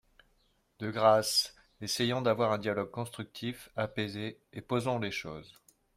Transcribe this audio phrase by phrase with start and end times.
[0.79, 5.61] De grâce, essayons d’avoir un dialogue constructif, apaisé, et posons les choses.